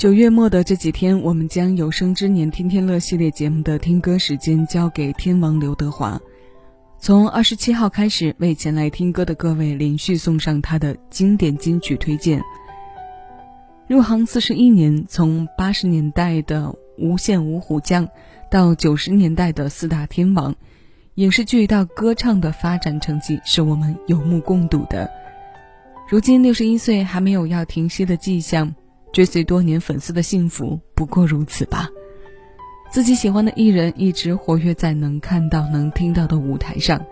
[0.00, 6.18] 九月末的这几天，我们将有生之年天天乐系列节目的听歌时间交给天王刘德华。
[6.98, 12.40] 从二十七号开始，为前来听歌的各位连续送上他的经典金曲推荐。
[13.88, 18.08] 入行四十一年，从八十年代的无线五虎将，
[18.50, 20.54] 到九十年代的四大天王，
[21.16, 25.10] 影视剧到歌唱的发展成绩是我们有目共睹的。
[26.08, 28.74] 如今六十一岁，还没有要停息的迹象。
[29.12, 31.88] 追随多年粉丝的幸福不过如此吧。
[32.90, 37.04] 自己喜欢的艺人一直活跃在能看到、能听到的舞台上，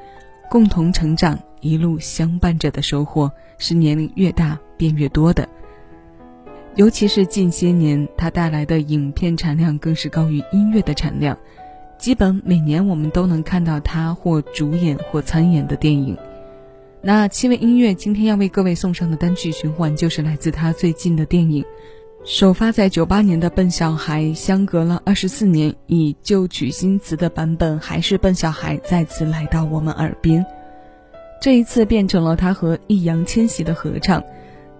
[0.50, 5.48] 共同成长，一路相伴着的收获是年龄越大便越多的。
[6.74, 11.36] 尤其是近些年，他带来的影片产量更是高于音乐的产量，
[11.96, 16.16] 基本每年我们都能看到他或主演或参演的电影。
[17.00, 21.64] 那七位音乐今天要为各位送上的单曲循环，就是来自他最近的电影。
[22.24, 30.44] 首发在九八年的《笨小孩》，相隔了二十四年，以旧曲新词的版本还是《笨小孩》再次来到我们耳边。
[31.40, 34.22] 这一次变成了他和易烊千玺的合唱，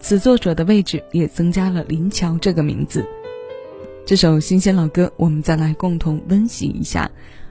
[0.01, 3.07] 此作者的位置也增加了林乔这个名字。
[4.05, 7.09] 这首新鲜老歌，我们再来共同温习一下。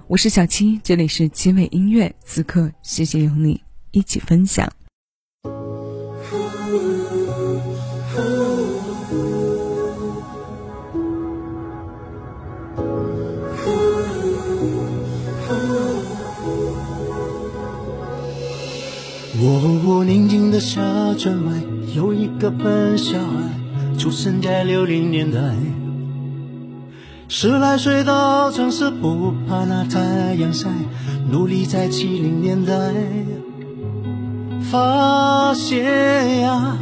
[0.08, 3.66] 我是小七，这里是七味音乐，此刻谢谢有你。
[3.91, 4.69] 一起分享。
[19.39, 20.81] 我宁静的小
[21.13, 21.53] 镇外，
[21.95, 25.39] 有一个笨小孩，出生在六零年代。
[27.27, 30.69] 十来岁到城市，不怕那太阳晒，
[31.29, 32.73] 努力在七零年代。
[34.69, 36.77] 发现呀，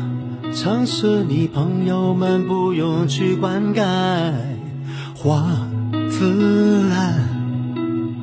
[0.55, 3.83] 城市里朋友们不用去灌溉，
[5.15, 5.45] 花
[6.09, 7.13] 自然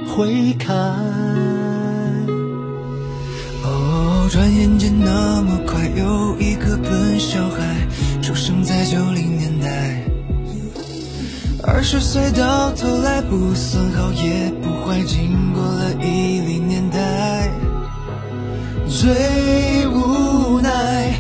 [0.05, 0.75] 会开。
[3.63, 7.87] 哦，转眼间那么快，有一个笨小孩
[8.21, 10.03] 出生在九零年代。
[11.63, 16.52] 二十岁到头来不算好也不坏，经过了一。
[19.03, 19.11] 最
[19.89, 21.13] 无奈，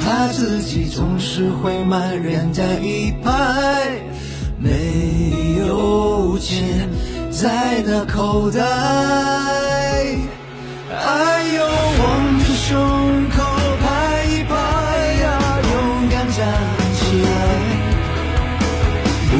[0.00, 3.90] 他自己总是会埋怨在一排，
[4.56, 6.88] 没有钱
[7.32, 8.60] 在那口袋。
[10.92, 11.66] 哎呦，
[11.98, 13.42] 望着胸口
[13.82, 14.54] 拍一拍
[15.24, 16.46] 呀，勇敢站
[16.94, 17.28] 起来，
[19.32, 19.34] 不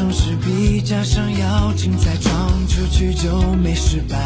[0.00, 4.16] 总是比家乡要精彩，闯出去就没失败。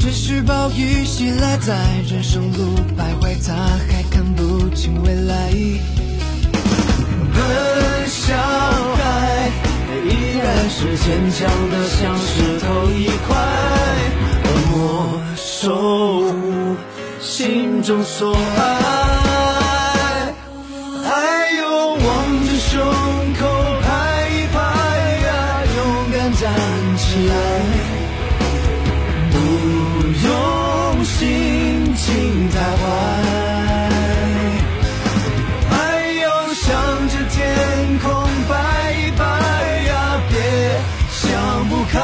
[0.00, 1.72] 只是暴雨袭来，在
[2.10, 5.52] 人生路徘徊，他还看不清未来。
[7.32, 9.52] 笨小孩
[10.04, 13.36] 依然是坚强的像石头一块，
[14.72, 15.72] 默守
[16.32, 16.76] 护
[17.20, 19.35] 心中所爱。
[26.46, 26.54] 站
[26.96, 27.34] 起来，
[29.32, 29.36] 不
[30.26, 32.84] 用心情太坏，
[35.68, 35.74] 还
[36.22, 36.24] 要
[36.54, 36.64] 向
[37.08, 38.06] 着天空
[38.48, 38.52] 拜
[38.92, 39.24] 一拜
[39.88, 40.34] 呀，别
[41.10, 41.24] 想
[41.68, 41.98] 不开，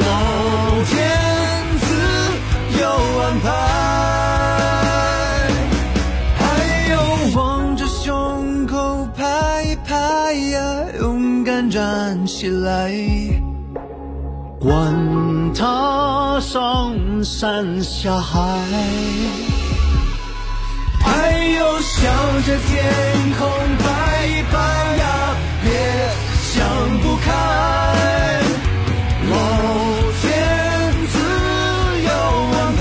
[0.00, 0.02] 老
[0.86, 0.96] 天
[1.82, 1.86] 自
[2.80, 2.82] 有
[3.20, 3.46] 安排，
[6.38, 6.40] 还
[6.92, 6.96] 有
[7.38, 7.38] 望
[7.76, 9.22] 着胸口拍
[9.64, 10.56] 一拍呀。
[11.70, 12.92] 站起来！
[14.60, 14.92] 管
[15.54, 18.40] 他上山下海，
[21.06, 22.12] 哎呦，向
[22.42, 22.84] 着天
[23.38, 24.58] 空拜一拜
[24.96, 25.70] 呀，别
[26.42, 26.58] 想
[27.00, 27.26] 不开，
[29.30, 29.32] 老
[30.20, 30.26] 天
[31.12, 31.14] 自
[32.02, 32.10] 有
[32.52, 32.80] 安排，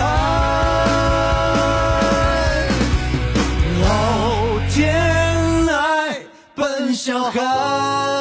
[3.83, 3.87] 老
[4.71, 4.75] 天
[5.67, 5.77] 爱
[6.55, 8.16] 笨小孩。